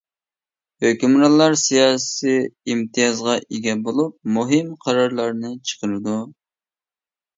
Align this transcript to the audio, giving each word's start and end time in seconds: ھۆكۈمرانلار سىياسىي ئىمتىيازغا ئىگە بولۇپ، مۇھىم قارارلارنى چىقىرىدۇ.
ھۆكۈمرانلار 0.83 1.57
سىياسىي 1.63 2.41
ئىمتىيازغا 2.73 3.35
ئىگە 3.43 3.75
بولۇپ، 3.91 4.17
مۇھىم 4.39 4.75
قارارلارنى 4.87 5.53
چىقىرىدۇ. 5.73 6.17